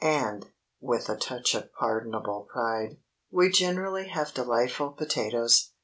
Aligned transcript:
And—" 0.03 0.47
with 0.79 1.09
a 1.09 1.15
touch 1.15 1.53
of 1.53 1.71
pardonable 1.75 2.47
pride—"we 2.51 3.51
generally 3.51 4.07
have 4.07 4.33
delightful 4.33 4.93
potatoes." 4.93 5.73